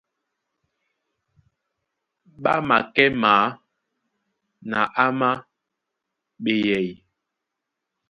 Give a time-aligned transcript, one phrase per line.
[2.41, 3.45] Ɓá makɛ́ maa
[4.69, 5.41] na áma a
[6.43, 6.87] ɓeyɛy.